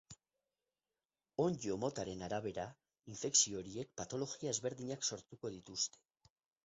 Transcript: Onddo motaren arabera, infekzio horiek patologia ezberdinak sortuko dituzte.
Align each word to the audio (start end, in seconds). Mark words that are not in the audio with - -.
Onddo 1.43 1.75
motaren 1.83 2.23
arabera, 2.29 2.65
infekzio 3.17 3.61
horiek 3.63 3.93
patologia 4.01 4.55
ezberdinak 4.57 5.07
sortuko 5.11 5.53
dituzte. 5.59 6.03